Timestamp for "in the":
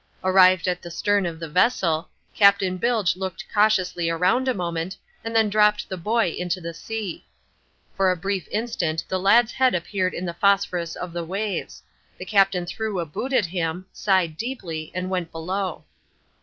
10.15-10.33